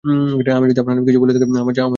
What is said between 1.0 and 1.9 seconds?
কিছু বলে থাকি আমার যেন ওলাউঠা হয়।